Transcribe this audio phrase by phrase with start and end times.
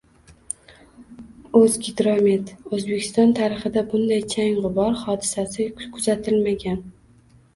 [1.59, 5.67] O‘zgidromet: O‘zbekiston tarixida bunday chang-g‘ubor hodisasi
[5.99, 6.81] kuzatilmagan